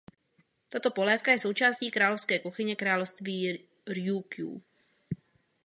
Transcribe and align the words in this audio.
Tato 0.69 0.91
polévka 0.91 1.31
je 1.35 1.39
součástí 1.39 1.91
královské 1.91 2.39
kuchyně 2.39 2.75
království 2.75 3.67
Rjúkjú. 3.87 4.61